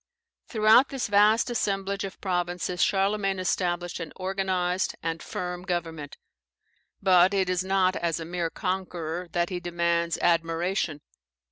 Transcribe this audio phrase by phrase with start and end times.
[0.49, 6.17] ]Throughout this vast assemblage of provinces, Charlemagne established an organized and firm government.
[7.03, 11.01] But it is not as a mere conqueror that he demands admiration.